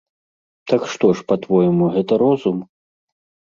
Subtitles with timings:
[0.73, 2.57] Так што ж па-твойму, гэта розум?